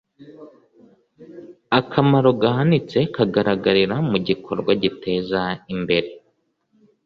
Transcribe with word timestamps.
akamaro 1.79 2.29
gahanitse 2.41 2.97
kagaragarira 3.15 3.95
mu 4.09 4.17
gikorwa 4.27 4.71
giteza 4.81 5.41
imbere 5.73 6.09